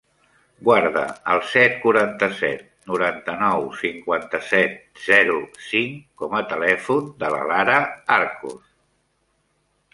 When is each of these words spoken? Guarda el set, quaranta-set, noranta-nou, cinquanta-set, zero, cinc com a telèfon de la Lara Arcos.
Guarda 0.67 1.01
el 1.33 1.41
set, 1.49 1.75
quaranta-set, 1.83 2.63
noranta-nou, 2.93 3.69
cinquanta-set, 3.83 4.75
zero, 5.05 5.37
cinc 5.69 6.03
com 6.23 6.37
a 6.41 6.45
telèfon 6.57 7.15
de 7.23 7.33
la 7.37 7.47
Lara 7.55 7.81
Arcos. 8.21 8.61